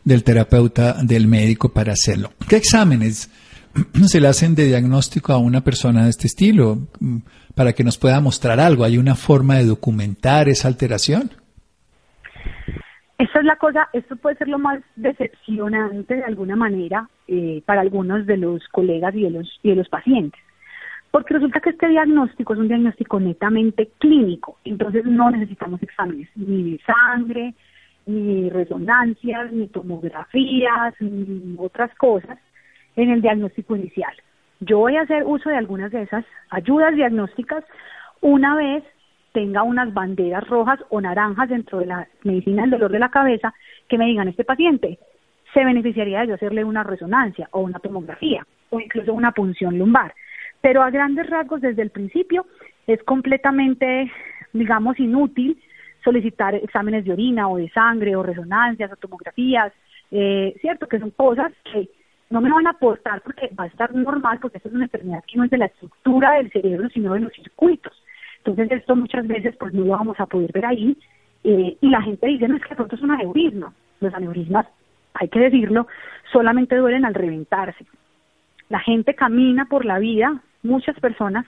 [0.06, 2.30] del terapeuta, del médico para hacerlo.
[2.48, 3.30] ¿Qué exámenes
[4.08, 7.18] se le hacen de diagnóstico a una persona de este estilo mm,
[7.54, 8.86] para que nos pueda mostrar algo?
[8.86, 11.32] ¿Hay una forma de documentar esa alteración?
[13.18, 17.82] Esa es la cosa, esto puede ser lo más decepcionante de alguna manera eh, para
[17.82, 20.40] algunos de los colegas y de los, y de los pacientes.
[21.12, 26.72] Porque resulta que este diagnóstico es un diagnóstico netamente clínico, entonces no necesitamos exámenes ni
[26.72, 27.54] de sangre,
[28.06, 32.38] ni resonancias, ni tomografías, ni otras cosas
[32.96, 34.14] en el diagnóstico inicial.
[34.60, 37.64] Yo voy a hacer uso de algunas de esas ayudas diagnósticas
[38.22, 38.84] una vez
[39.32, 43.54] tenga unas banderas rojas o naranjas dentro de la medicina del dolor de la cabeza
[43.88, 45.00] que me digan este paciente
[45.54, 50.14] se beneficiaría de yo hacerle una resonancia o una tomografía o incluso una punción lumbar.
[50.62, 52.46] Pero a grandes rasgos, desde el principio,
[52.88, 54.12] es completamente,
[54.54, 55.62] digamos, inútil
[56.04, 59.74] solicitar exámenes de orina o de sangre o resonancias o tomografías,
[60.12, 60.88] eh, ¿cierto?
[60.88, 61.90] Que son cosas que
[62.30, 65.24] no me van a aportar porque va a estar normal, porque esto es una enfermedad
[65.26, 67.94] que no es de la estructura del cerebro, sino de los circuitos.
[68.38, 70.98] Entonces, esto muchas veces pues no lo vamos a poder ver ahí.
[71.44, 73.74] Eh, y la gente dice, no, es que pronto es un aneurisma.
[74.00, 74.68] Los aneurismas,
[75.14, 75.88] hay que decirlo,
[76.32, 77.86] solamente duelen al reventarse.
[78.70, 81.46] La gente camina por la vida muchas personas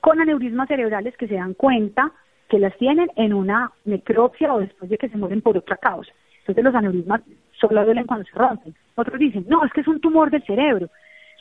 [0.00, 2.12] con aneurismas cerebrales que se dan cuenta
[2.48, 6.10] que las tienen en una necropsia o después de que se mueren por otra causa.
[6.40, 7.20] Entonces los aneurismas
[7.52, 8.74] solo duelen cuando se rompen.
[8.94, 10.88] Otros dicen, no, es que es un tumor del cerebro.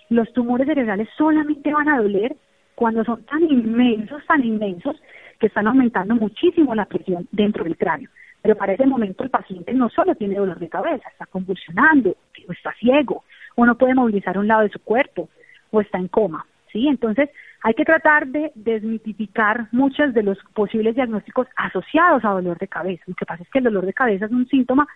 [0.10, 2.36] Los tumores cerebrales solamente van a doler
[2.76, 5.02] cuando son tan inmensos, tan inmensos,
[5.40, 8.10] que están aumentando muchísimo la presión dentro del cráneo.
[8.42, 12.16] Pero para ese momento el paciente no solo tiene dolor de cabeza, está convulsionando,
[12.50, 13.24] está ciego,
[13.60, 15.30] o no puede movilizar un lado de su cuerpo,
[15.72, 16.46] o está en coma.
[16.72, 16.88] ¿sí?
[16.88, 17.30] Entonces,
[17.62, 23.04] hay que tratar de desmitificar muchos de los posibles diagnósticos asociados a dolor de cabeza.
[23.08, 24.88] Lo que pasa es que el dolor de cabeza es un síntoma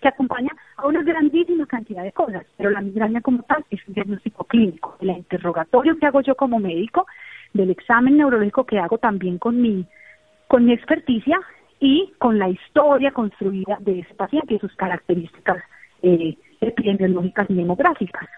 [0.00, 3.94] que acompaña a una grandísima cantidad de cosas, pero la migraña como tal es un
[3.94, 4.96] diagnóstico clínico.
[5.00, 7.06] El interrogatorio que hago yo como médico,
[7.52, 9.86] del examen neurológico que hago también con mi,
[10.48, 11.38] con mi experticia
[11.80, 15.62] y con la historia construida de ese paciente y sus características
[16.02, 16.36] eh,
[16.68, 18.28] epidemiológicas y demográficas.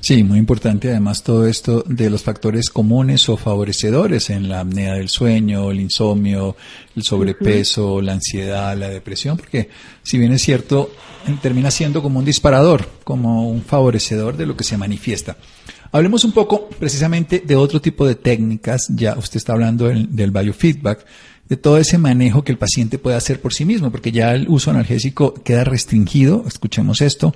[0.00, 4.94] Sí, muy importante además todo esto de los factores comunes o favorecedores en la apnea
[4.94, 6.56] del sueño, el insomnio,
[6.94, 9.70] el sobrepeso, la ansiedad, la depresión, porque
[10.02, 10.90] si bien es cierto,
[11.40, 15.36] termina siendo como un disparador, como un favorecedor de lo que se manifiesta.
[15.90, 20.32] Hablemos un poco precisamente de otro tipo de técnicas, ya usted está hablando del, del
[20.32, 21.06] biofeedback,
[21.48, 24.48] de todo ese manejo que el paciente puede hacer por sí mismo, porque ya el
[24.48, 27.34] uso analgésico queda restringido, escuchemos esto,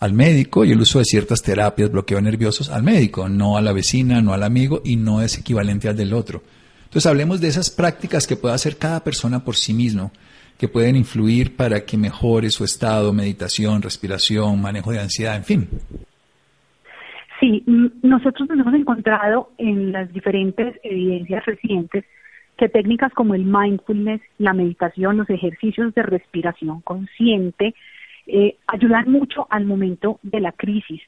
[0.00, 3.72] al médico y el uso de ciertas terapias, bloqueo nerviosos al médico, no a la
[3.72, 6.42] vecina, no al amigo y no es equivalente al del otro.
[6.84, 10.12] Entonces hablemos de esas prácticas que puede hacer cada persona por sí mismo,
[10.56, 15.68] que pueden influir para que mejore su estado, meditación, respiración, manejo de ansiedad, en fin.
[17.40, 17.62] Sí,
[18.02, 22.04] nosotros nos hemos encontrado en las diferentes evidencias recientes
[22.58, 27.74] que técnicas como el mindfulness, la meditación, los ejercicios de respiración consciente,
[28.26, 31.00] eh, ayudan mucho al momento de la crisis.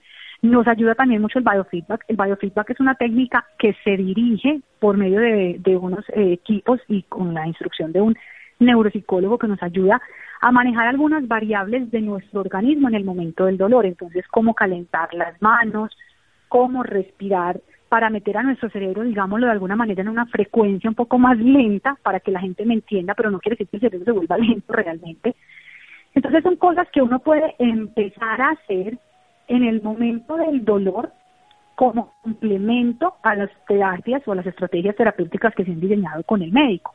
[0.43, 2.05] Nos ayuda también mucho el biofeedback.
[2.09, 7.03] El biofeedback es una técnica que se dirige por medio de, unos eh, equipos y
[7.03, 8.17] con la instrucción de un
[8.61, 10.01] neuropsicólogo que nos ayuda
[10.41, 13.87] a manejar algunas variables de nuestro organismo en el momento del dolor.
[13.87, 15.91] Entonces, cómo calentar las manos,
[16.49, 17.61] cómo respirar
[17.91, 21.37] para meter a nuestro cerebro, digámoslo de alguna manera, en una frecuencia un poco más
[21.39, 24.13] lenta para que la gente me entienda, pero no quiere decir que el cerebro se
[24.13, 25.35] vuelva lento realmente.
[26.15, 28.97] Entonces son cosas que uno puede empezar a hacer
[29.49, 31.13] en el momento del dolor
[31.75, 36.43] como complemento a las terapias o a las estrategias terapéuticas que se han diseñado con
[36.43, 36.95] el médico.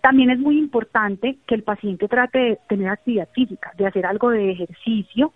[0.00, 4.30] También es muy importante que el paciente trate de tener actividad física, de hacer algo
[4.30, 5.32] de ejercicio,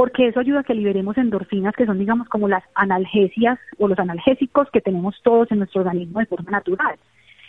[0.00, 3.98] porque eso ayuda a que liberemos endorfinas, que son, digamos, como las analgesias o los
[3.98, 6.96] analgésicos que tenemos todos en nuestro organismo de forma natural.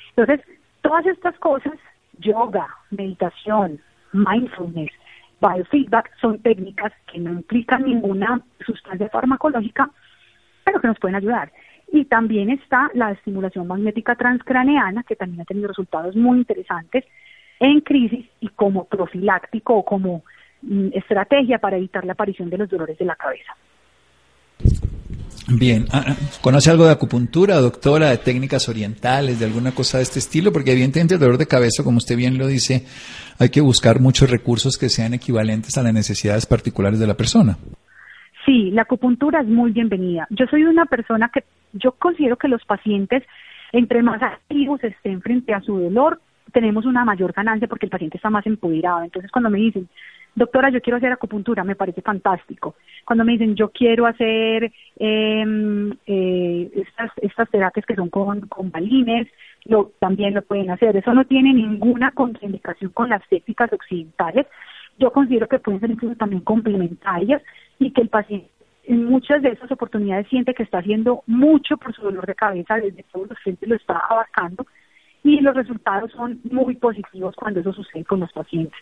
[0.09, 0.45] Entonces,
[0.81, 1.75] todas estas cosas,
[2.19, 3.79] yoga, meditación,
[4.11, 4.91] mindfulness,
[5.39, 9.89] biofeedback son técnicas que no implican ninguna sustancia farmacológica,
[10.65, 11.53] pero que nos pueden ayudar.
[11.89, 17.05] Y también está la estimulación magnética transcraneana, que también ha tenido resultados muy interesantes
[17.61, 20.25] en crisis y como profiláctico o como
[20.93, 23.55] estrategia para evitar la aparición de los dolores de la cabeza.
[25.47, 30.19] Bien, ah, ¿conoce algo de acupuntura, doctora, de técnicas orientales, de alguna cosa de este
[30.19, 30.51] estilo?
[30.53, 32.85] Porque evidentemente el dolor de cabeza, como usted bien lo dice,
[33.39, 37.57] hay que buscar muchos recursos que sean equivalentes a las necesidades particulares de la persona.
[38.45, 40.27] Sí, la acupuntura es muy bienvenida.
[40.29, 41.43] Yo soy una persona que
[41.73, 43.23] yo considero que los pacientes,
[43.71, 46.21] entre más activos estén frente a su dolor,
[46.53, 49.03] tenemos una mayor ganancia porque el paciente está más empoderado.
[49.03, 49.89] Entonces, cuando me dicen,
[50.35, 52.75] doctora, yo quiero hacer acupuntura, me parece fantástico.
[53.05, 58.71] Cuando me dicen, yo quiero hacer em, eh, estas, estas terapias que son con, con
[58.71, 59.27] balines,
[59.65, 60.95] lo, también lo pueden hacer.
[60.95, 64.47] Eso no tiene ninguna contraindicación con las técnicas occidentales.
[64.97, 67.41] Yo considero que pueden ser incluso también complementarias
[67.79, 68.49] y que el paciente
[68.83, 72.75] en muchas de esas oportunidades siente que está haciendo mucho por su dolor de cabeza,
[72.75, 74.65] desde todos los frentes lo está abarcando
[75.23, 78.79] y los resultados son muy positivos cuando eso sucede con los pacientes.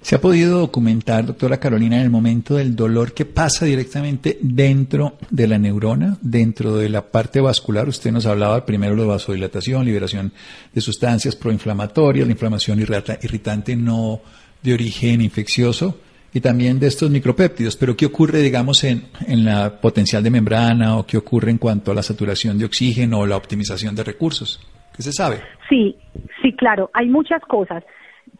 [0.00, 5.16] ¿Se ha podido documentar, doctora Carolina, en el momento del dolor que pasa directamente dentro
[5.30, 7.88] de la neurona, dentro de la parte vascular?
[7.88, 10.32] Usted nos hablaba primero de vasodilatación, liberación
[10.72, 14.20] de sustancias proinflamatorias, la inflamación irritante no
[14.60, 15.98] de origen infeccioso
[16.34, 17.76] y también de estos micropéptidos.
[17.76, 21.92] Pero ¿qué ocurre, digamos, en, en la potencial de membrana o qué ocurre en cuanto
[21.92, 24.60] a la saturación de oxígeno o la optimización de recursos?
[24.96, 25.40] ¿Qué se sabe?
[25.68, 25.96] Sí,
[26.42, 27.84] sí, claro, hay muchas cosas.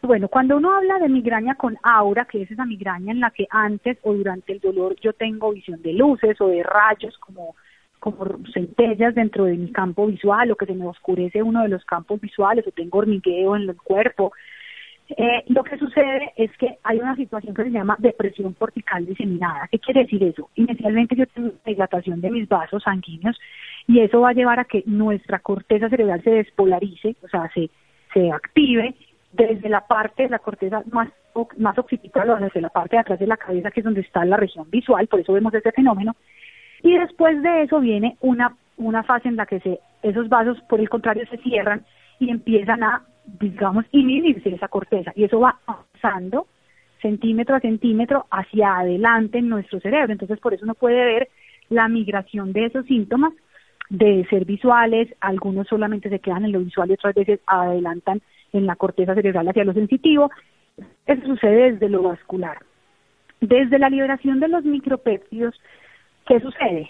[0.05, 3.47] Bueno, cuando uno habla de migraña con aura, que es esa migraña en la que
[3.49, 7.55] antes o durante el dolor yo tengo visión de luces o de rayos como
[7.99, 11.85] como centellas dentro de mi campo visual o que se me oscurece uno de los
[11.85, 14.33] campos visuales o tengo hormigueo en el cuerpo.
[15.07, 19.69] Eh, lo que sucede es que hay una situación que se llama depresión cortical diseminada.
[19.71, 20.49] ¿Qué quiere decir eso?
[20.55, 23.39] Inicialmente yo tengo dilatación de mis vasos sanguíneos
[23.87, 27.69] y eso va a llevar a que nuestra corteza cerebral se despolarice, o sea, se,
[28.13, 28.93] se active
[29.33, 31.09] desde la parte de la corteza más,
[31.57, 34.23] más occipital o desde la parte de atrás de la cabeza, que es donde está
[34.23, 36.15] la región visual, por eso vemos ese fenómeno.
[36.81, 40.79] Y después de eso viene una, una fase en la que se, esos vasos, por
[40.79, 41.83] el contrario, se cierran
[42.19, 45.11] y empiezan a, digamos, inhibirse esa corteza.
[45.15, 46.47] Y eso va avanzando
[47.01, 50.11] centímetro a centímetro hacia adelante en nuestro cerebro.
[50.11, 51.29] Entonces, por eso uno puede ver
[51.69, 53.33] la migración de esos síntomas
[53.89, 58.21] de ser visuales, algunos solamente se quedan en lo visual y otras veces adelantan
[58.53, 60.31] en la corteza cerebral hacia lo sensitivo.
[61.05, 62.59] Eso sucede desde lo vascular.
[63.41, 65.59] Desde la liberación de los micropéptidos,
[66.27, 66.89] ¿qué sucede?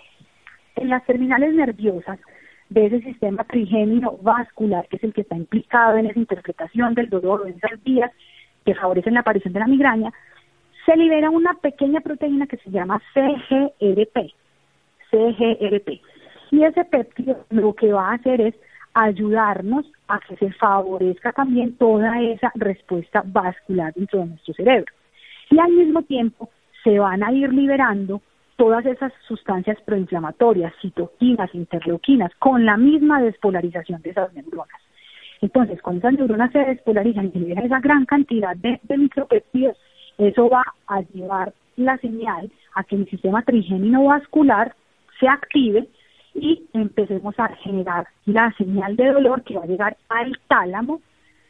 [0.76, 2.19] En las terminales nerviosas
[2.69, 7.10] de ese sistema trigémino vascular, que es el que está implicado en esa interpretación del
[7.10, 8.12] dolor o en esas vías
[8.65, 10.12] que favorecen la aparición de la migraña,
[10.86, 14.34] se libera una pequeña proteína que se llama CGRP.
[15.10, 16.02] CGRP.
[16.52, 18.56] Y ese péptido lo que va a hacer es
[18.93, 24.93] ayudarnos a que se favorezca también toda esa respuesta vascular dentro de nuestro cerebro.
[25.49, 26.49] Y al mismo tiempo
[26.84, 28.21] se van a ir liberando
[28.56, 34.80] todas esas sustancias proinflamatorias, citoquinas, interleuquinas, con la misma despolarización de esas neuronas.
[35.41, 38.95] Entonces, cuando esas neuronas se despolarizan y se libera esa gran cantidad de, de
[40.19, 44.76] eso va a llevar la señal a que el sistema trigémino vascular
[45.19, 45.88] se active
[46.34, 51.02] y empecemos a generar la señal de dolor que va a llegar al tálamo,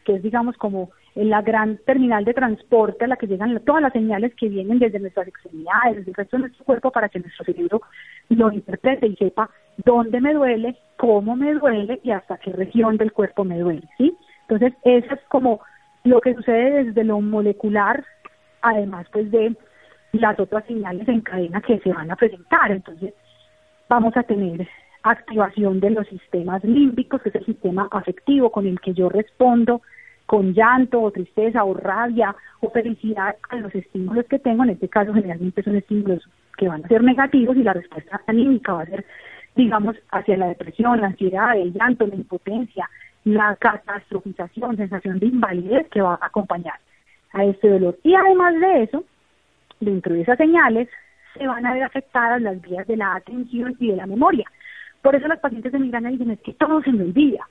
[0.06, 3.94] que es digamos como la gran terminal de transporte a la que llegan todas las
[3.94, 7.46] señales que vienen desde nuestras extremidades, desde el resto de nuestro cuerpo para que nuestro
[7.46, 7.82] cerebro
[8.30, 9.50] lo interprete y sepa
[9.86, 14.18] dónde me duele, cómo me duele y hasta qué región del cuerpo me duele, ¿sí?
[14.48, 15.62] Entonces, eso es como
[16.04, 18.04] lo que sucede desde lo molecular,
[18.62, 19.56] además pues de
[20.14, 22.72] las otras señales en cadena que se van a presentar.
[22.72, 23.14] Entonces,
[23.90, 24.68] vamos a tener
[25.04, 29.82] activación de los sistemas límbicos, que es el sistema afectivo con el que yo respondo
[30.26, 34.64] con llanto o tristeza o rabia o felicidad a los estímulos que tengo.
[34.64, 38.74] En este caso, generalmente son estímulos que van a ser negativos y la respuesta anímica
[38.74, 39.06] va a ser,
[39.56, 42.90] digamos, hacia la depresión, la ansiedad, el llanto, la impotencia,
[43.26, 46.80] la catastrofización, sensación de invalidez que va a acompañar
[47.34, 47.98] a este dolor.
[48.04, 49.04] Y además de eso,
[49.80, 50.88] dentro de esas señales,
[51.34, 54.46] se van a ver afectadas las vías de la atención y de la memoria.
[55.02, 57.48] Por eso los pacientes de migraña dicen es que todo se me olvida,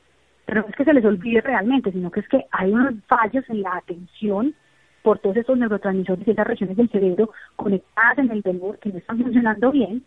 [0.46, 3.44] pero no es que se les olvide realmente, sino que es que hay unos fallos
[3.48, 4.54] en la atención
[5.02, 8.98] por todos esos neurotransmisores y esas regiones del cerebro conectadas en el dolor que no
[8.98, 10.04] están funcionando bien,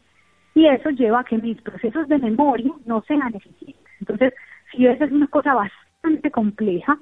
[0.54, 3.84] y eso lleva a que mis procesos de memoria no sean eficientes.
[4.00, 4.34] Entonces,
[4.72, 6.98] si esa es una cosa bastante compleja,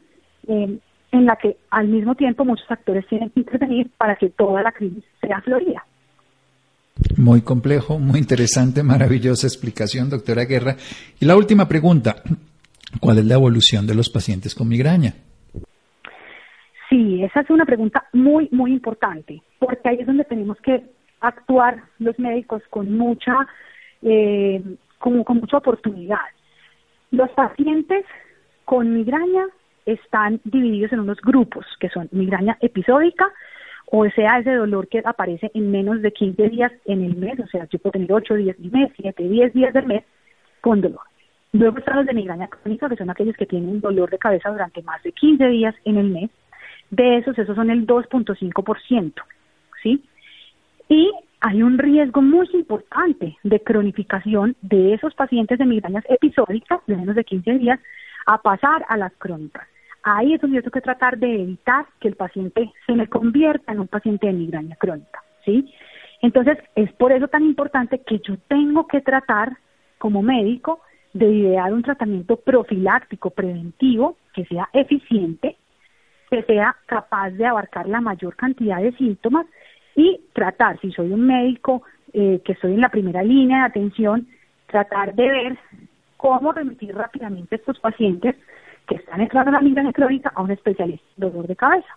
[0.48, 0.80] eh,
[1.14, 4.72] en la que al mismo tiempo muchos actores tienen que intervenir para que toda la
[4.72, 5.86] crisis sea florida.
[7.18, 10.76] Muy complejo, muy interesante, maravillosa explicación, doctora Guerra.
[11.20, 12.16] Y la última pregunta,
[13.00, 15.14] ¿cuál es la evolución de los pacientes con migraña?
[16.90, 20.84] Sí, esa es una pregunta muy, muy importante, porque ahí es donde tenemos que
[21.22, 23.48] actuar los médicos con mucha,
[24.04, 24.62] eh,
[25.00, 26.20] con mucha oportunidad.
[27.12, 28.06] Los pacientes
[28.66, 29.46] con migraña
[29.86, 33.32] están divididos en unos grupos, que son migraña episódica,
[33.96, 37.46] o sea, ese dolor que aparece en menos de 15 días en el mes, o
[37.46, 40.04] sea, yo puedo tener 8 días del mes, 7, 10 días del mes
[40.62, 41.02] con dolor.
[41.52, 44.82] Luego están los de migraña crónica, que son aquellos que tienen dolor de cabeza durante
[44.82, 46.32] más de 15 días en el mes.
[46.90, 49.14] De esos, esos son el 2.5%,
[49.84, 50.04] ¿sí?
[50.90, 56.96] Y hay un riesgo muy importante de cronificación de esos pacientes de migrañas episódicas de
[56.98, 57.80] menos de 15 días
[58.26, 59.68] a pasar a las crónicas.
[60.04, 63.72] Ahí es donde yo tengo que tratar de evitar que el paciente se me convierta
[63.72, 65.74] en un paciente de migraña crónica, ¿sí?
[66.22, 69.58] Entonces, es por eso tan importante que yo tengo que tratar
[69.98, 70.82] como médico
[71.14, 75.58] de idear un tratamiento profiláctico, preventivo, que sea eficiente,
[76.30, 79.46] que sea capaz de abarcar la mayor cantidad de síntomas
[79.96, 84.28] y tratar, si soy un médico eh, que estoy en la primera línea de atención,
[84.68, 85.58] tratar de ver
[86.18, 88.36] cómo remitir rápidamente a estos pacientes
[88.88, 91.88] que están entrando en la migraña crónica a un especialista en dolor de cabeza.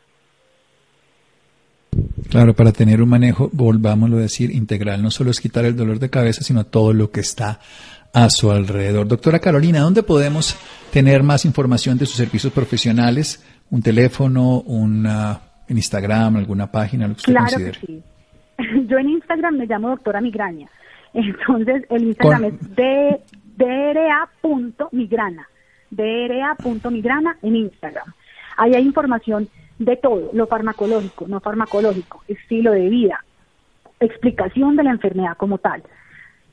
[2.30, 5.98] Claro, para tener un manejo, volvámoslo a decir, integral, no solo es quitar el dolor
[5.98, 7.60] de cabeza, sino todo lo que está
[8.12, 9.06] a su alrededor.
[9.08, 10.58] Doctora Carolina, ¿dónde podemos
[10.92, 13.44] tener más información de sus servicios profesionales?
[13.70, 18.02] ¿Un teléfono, una, en Instagram, alguna página, lo que usted claro Que sí.
[18.88, 20.68] Yo en Instagram me llamo doctora Migraña.
[21.14, 22.54] Entonces, el Instagram es
[23.56, 25.48] dra.migrana.
[25.96, 28.12] dra.migrana en Instagram.
[28.56, 33.22] Ahí hay información de todo, lo farmacológico, no farmacológico, estilo de vida,
[34.00, 35.82] explicación de la enfermedad como tal.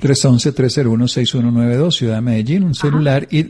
[0.00, 3.46] 311-301-6192, Ciudad de Medellín, un celular y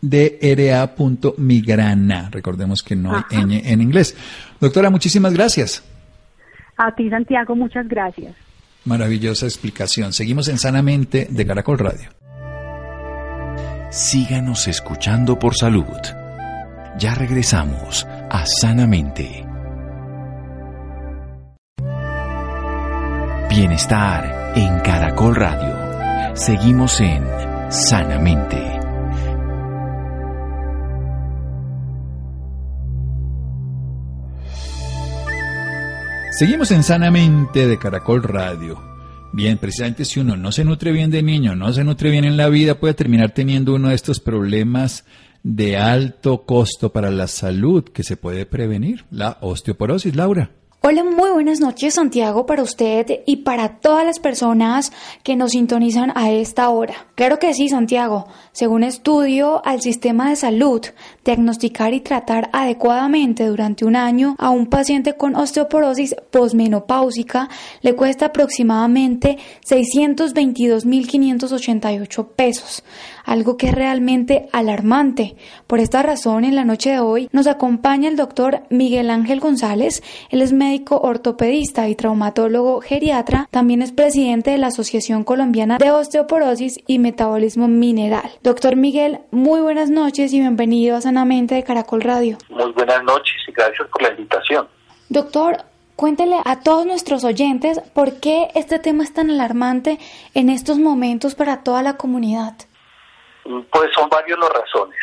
[0.00, 2.30] DRA.migrana.
[2.30, 4.16] Recordemos que no hay ñ en inglés.
[4.60, 5.84] Doctora, muchísimas gracias.
[6.76, 8.36] A ti, Santiago, muchas gracias.
[8.84, 10.12] Maravillosa explicación.
[10.12, 12.10] Seguimos en Sanamente de Caracol Radio.
[13.90, 15.86] Síganos escuchando por salud.
[16.98, 19.46] Ya regresamos a Sanamente.
[23.48, 26.34] Bienestar en Caracol Radio.
[26.34, 27.22] Seguimos en
[27.70, 28.60] Sanamente.
[36.32, 38.82] Seguimos en Sanamente de Caracol Radio.
[39.32, 42.36] Bien, precisamente si uno no se nutre bien de niño, no se nutre bien en
[42.36, 45.04] la vida, puede terminar teniendo uno de estos problemas
[45.44, 50.50] de alto costo para la salud que se puede prevenir, la osteoporosis, Laura.
[50.90, 54.90] Hola, muy buenas noches Santiago para usted y para todas las personas
[55.22, 57.08] que nos sintonizan a esta hora.
[57.14, 58.26] Claro que sí, Santiago.
[58.52, 60.80] Según estudio al sistema de salud,
[61.28, 67.50] diagnosticar y tratar adecuadamente durante un año a un paciente con osteoporosis posmenopáusica
[67.82, 69.36] le cuesta aproximadamente
[69.68, 72.82] 622.588 pesos
[73.28, 75.36] algo que es realmente alarmante.
[75.66, 80.02] Por esta razón, en la noche de hoy nos acompaña el doctor Miguel Ángel González.
[80.30, 83.46] Él es médico ortopedista y traumatólogo geriatra.
[83.50, 88.30] También es presidente de la Asociación Colombiana de Osteoporosis y Metabolismo Mineral.
[88.42, 92.38] Doctor Miguel, muy buenas noches y bienvenido a Sanamente de Caracol Radio.
[92.48, 94.68] Muy buenas noches y gracias por la invitación.
[95.08, 95.56] Doctor,
[95.96, 99.98] Cuéntele a todos nuestros oyentes por qué este tema es tan alarmante
[100.32, 102.54] en estos momentos para toda la comunidad.
[103.42, 104.96] Pues son varias las razones.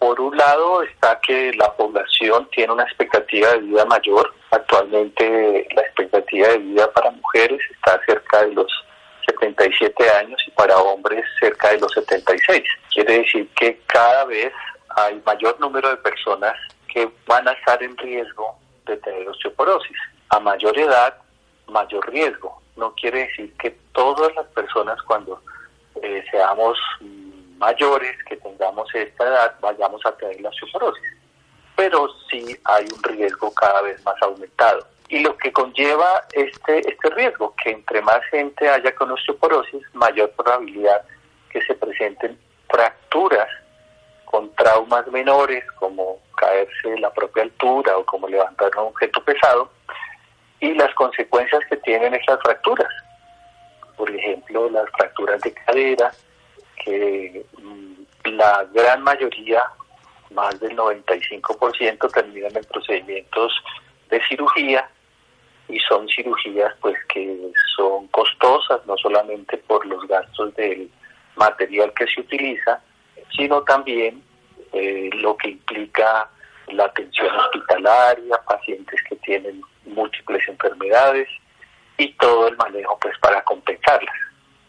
[0.00, 4.34] Por un lado está que la población tiene una expectativa de vida mayor.
[4.50, 8.72] Actualmente la expectativa de vida para mujeres está cerca de los
[9.28, 12.60] 77 años y para hombres cerca de los 76.
[12.92, 14.52] Quiere decir que cada vez
[14.96, 16.54] hay mayor número de personas
[16.92, 19.96] que van a estar en riesgo de tener osteoporosis.
[20.30, 21.16] A mayor edad,
[21.68, 22.60] mayor riesgo.
[22.76, 25.40] No quiere decir que todas las personas cuando
[26.02, 26.78] eh, seamos
[27.58, 31.16] mayores que tengamos esta edad vayamos a tener la osteoporosis,
[31.76, 34.86] pero sí hay un riesgo cada vez más aumentado.
[35.08, 40.30] Y lo que conlleva este, este riesgo, que entre más gente haya con osteoporosis, mayor
[40.32, 41.02] probabilidad
[41.50, 42.38] que se presenten
[42.68, 43.48] fracturas
[44.34, 49.70] con traumas menores, como caerse de la propia altura o como levantar un objeto pesado,
[50.58, 52.92] y las consecuencias que tienen esas fracturas.
[53.96, 56.10] Por ejemplo, las fracturas de cadera,
[56.84, 59.62] que mm, la gran mayoría,
[60.32, 63.52] más del 95%, terminan en procedimientos
[64.10, 64.90] de cirugía
[65.68, 67.38] y son cirugías pues que
[67.76, 70.90] son costosas no solamente por los gastos del
[71.36, 72.82] material que se utiliza,
[73.36, 74.22] sino también
[74.72, 76.28] eh, lo que implica
[76.68, 81.28] la atención hospitalaria, pacientes que tienen múltiples enfermedades
[81.98, 84.14] y todo el manejo pues para compensarlas.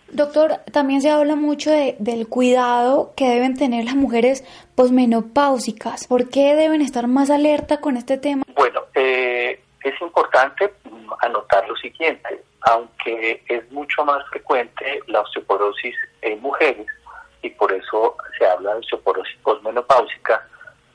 [0.08, 4.44] Doctor, también se habla mucho de, del cuidado que deben tener las mujeres
[4.76, 6.08] posmenopáusicas.
[6.08, 8.44] ¿Por qué deben estar más alerta con este tema?
[8.56, 10.72] Bueno, eh, es importante
[11.22, 12.44] anotar lo siguiente.
[12.62, 16.88] Aunque es mucho más frecuente la osteoporosis en mujeres,
[17.46, 20.48] y por eso se habla de osteoporosis posmenopáusica,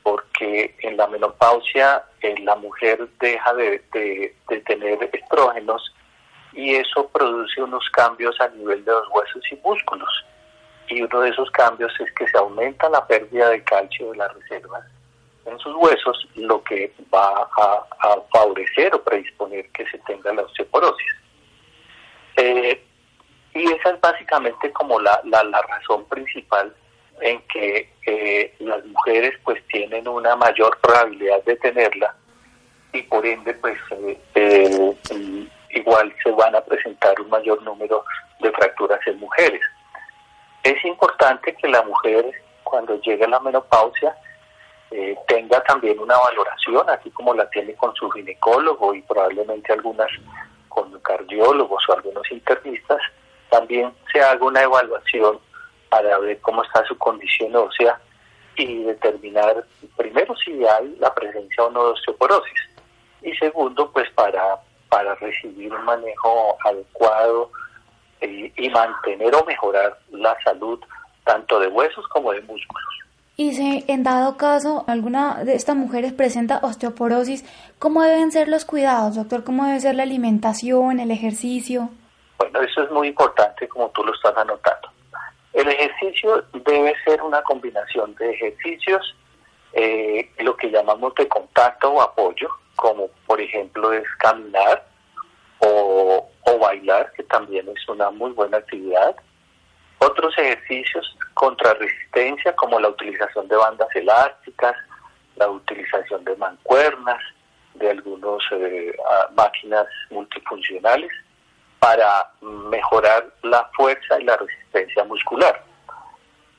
[0.03, 3.81] porque en la menopausia eh, la mujer deja de,
[4.65, 5.93] tener estrógenos
[6.51, 10.09] y eso produce unos cambios a nivel de los huesos y músculos.
[10.89, 14.33] Y uno de esos cambios es que se aumenta la pérdida de calcio de las
[14.33, 14.83] reservas
[15.45, 17.85] en sus huesos, lo que va a,
[18.31, 21.13] favorecer o predisponer que se tenga la osteoporosis.
[22.35, 22.83] Eh,
[23.53, 26.73] y esa es básicamente como la, la, razón principal
[27.19, 32.15] en que eh, las mujeres pues tienen una mayor probabilidad de tenerla
[32.93, 33.77] y por ende pues
[34.35, 34.95] eh,
[35.69, 38.03] igual se van a presentar un mayor número
[38.39, 39.61] de fracturas en mujeres.
[40.63, 42.25] Es importante que la mujer
[42.63, 44.15] cuando llegue a la menopausia
[44.91, 50.09] eh, tenga también una valoración, así como la tiene con su ginecólogo y probablemente algunas
[50.67, 53.01] con cardiólogos o algunos internistas,
[53.51, 55.37] también se haga una evaluación
[55.89, 57.99] para ver cómo está su condición ósea
[58.55, 59.63] y determinar
[59.97, 62.69] primero si hay la presencia o no de osteoporosis
[63.21, 64.41] y segundo pues para
[64.89, 67.49] para recibir un manejo adecuado
[68.21, 70.79] eh, y mantener o mejorar la salud
[71.23, 72.83] tanto de huesos como de músculos.
[73.37, 77.45] Y si en dado caso alguna de estas mujeres presenta osteoporosis,
[77.79, 79.43] ¿cómo deben ser los cuidados, doctor?
[79.43, 81.89] ¿Cómo debe ser la alimentación, el ejercicio?
[82.41, 84.89] Bueno, eso es muy importante como tú lo estás anotando.
[85.53, 89.15] El ejercicio debe ser una combinación de ejercicios,
[89.73, 94.83] eh, lo que llamamos de contacto o apoyo, como por ejemplo es caminar
[95.59, 96.27] o,
[96.59, 99.15] bailar, que también es una muy buena actividad.
[99.99, 104.75] Otros ejercicios contra resistencia, como la utilización de bandas elásticas,
[105.35, 107.21] la utilización de mancuernas,
[107.75, 108.95] de algunas eh,
[109.35, 111.11] máquinas multifuncionales,
[111.81, 115.63] para mejorar la fuerza y la resistencia muscular.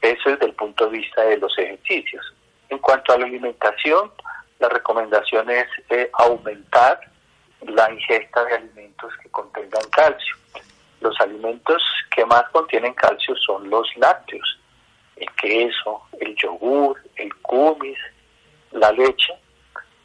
[0.01, 2.35] Eso es desde el punto de vista de los ejercicios.
[2.69, 4.11] En cuanto a la alimentación,
[4.59, 7.01] la recomendación es eh, aumentar
[7.69, 10.37] la ingesta de alimentos que contengan calcio.
[11.01, 11.81] Los alimentos
[12.13, 14.59] que más contienen calcio son los lácteos,
[15.15, 17.99] el queso, el yogur, el kumis,
[18.73, 19.35] la leche.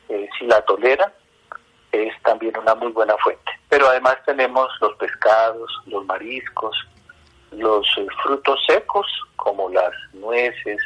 [0.09, 1.11] Eh, si la toleran,
[1.91, 3.51] es también una muy buena fuente.
[3.69, 6.75] Pero además tenemos los pescados, los mariscos,
[7.51, 10.79] los eh, frutos secos como las nueces,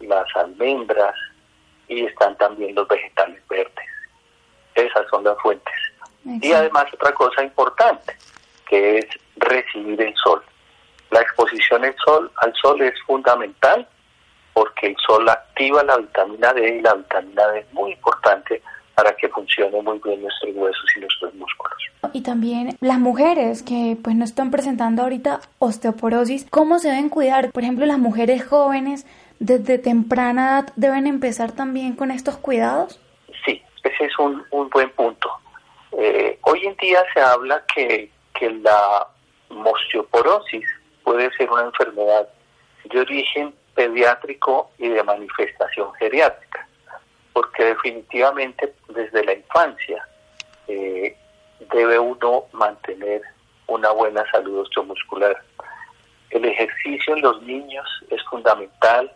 [0.00, 1.14] las almendras,
[1.88, 3.88] y están también los vegetales verdes.
[4.74, 5.74] Esas son las fuentes.
[6.24, 8.16] Y además otra cosa importante,
[8.66, 9.06] que es
[9.36, 10.42] recibir el sol.
[11.10, 13.86] La exposición al sol, al sol es fundamental
[14.54, 18.62] porque el sol activa la vitamina D y la vitamina D es muy importante
[18.94, 21.74] para que funcione muy bien nuestros huesos y nuestros músculos.
[22.12, 27.50] Y también las mujeres que pues no están presentando ahorita osteoporosis, ¿cómo se deben cuidar?
[27.50, 29.06] Por ejemplo, las mujeres jóvenes
[29.38, 33.00] desde temprana edad deben empezar también con estos cuidados?
[33.44, 35.28] Sí, ese es un, buen punto.
[35.92, 39.06] Eh, hoy en día se habla que, que la
[39.48, 40.64] osteoporosis
[41.02, 42.28] puede ser una enfermedad
[42.84, 46.66] de origen pediátrico y de manifestación geriátrica,
[47.34, 50.08] porque definitivamente desde la infancia
[50.68, 51.14] eh,
[51.72, 53.20] debe uno mantener
[53.66, 55.36] una buena salud osteomuscular.
[56.30, 59.12] El ejercicio en los niños es fundamental,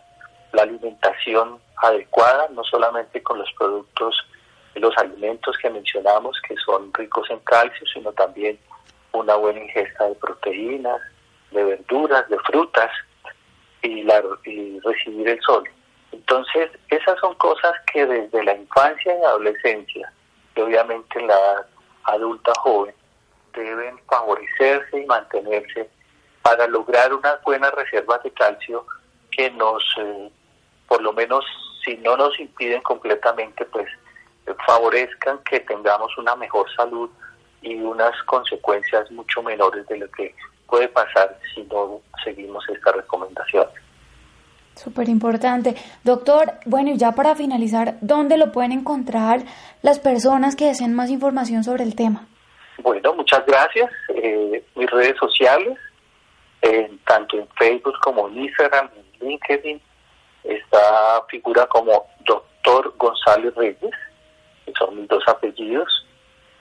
[0.52, 4.16] la alimentación adecuada, no solamente con los productos,
[4.74, 8.58] los alimentos que mencionamos, que son ricos en calcio, sino también
[9.12, 11.00] una buena ingesta de proteínas,
[11.50, 12.90] de verduras, de frutas
[13.82, 14.04] y,
[14.84, 15.64] recibir el sol.
[16.12, 20.12] Entonces, esas son cosas que desde la infancia y adolescencia,
[20.56, 21.66] y obviamente en la
[22.04, 22.94] adulta joven,
[23.54, 25.88] deben favorecerse y mantenerse
[26.42, 28.86] para lograr unas buenas reservas de calcio
[29.30, 30.30] que nos eh,
[30.88, 31.44] por lo menos
[31.84, 33.86] si no nos impiden completamente, pues
[34.46, 37.10] eh, favorezcan que tengamos una mejor salud
[37.62, 40.34] y unas consecuencias mucho menores de lo que
[40.66, 43.66] puede pasar si no seguimos esta recomendación.
[44.78, 45.74] Súper importante.
[46.04, 49.40] Doctor, bueno, y ya para finalizar, ¿dónde lo pueden encontrar
[49.82, 52.28] las personas que deseen más información sobre el tema?
[52.82, 53.90] Bueno, muchas gracias.
[54.14, 55.76] Eh, mis redes sociales,
[57.04, 58.88] tanto en Facebook como en Instagram,
[59.20, 59.80] en LinkedIn,
[60.44, 63.94] esta figura como doctor González Reyes,
[64.64, 66.06] que son mis dos apellidos,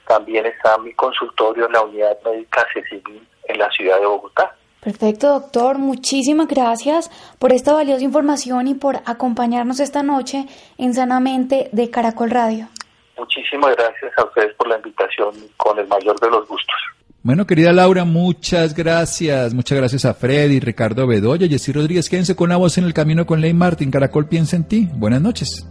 [0.08, 4.56] también está mi consultorio en la unidad médica Cecilín en la ciudad de Bogotá.
[4.88, 5.80] Perfecto, doctor.
[5.80, 10.46] Muchísimas gracias por esta valiosa información y por acompañarnos esta noche
[10.78, 12.70] en Sanamente de Caracol Radio.
[13.18, 16.76] Muchísimas gracias a ustedes por la invitación con el mayor de los gustos.
[17.22, 19.54] Bueno, querida Laura, muchas gracias.
[19.54, 22.10] Muchas gracias a Freddy, Ricardo Bedoya, Jessy Rodríguez.
[22.10, 23.92] Quédense con la voz en el camino con Ley Martín.
[23.92, 24.88] Caracol piensa en ti.
[24.94, 25.68] Buenas noches.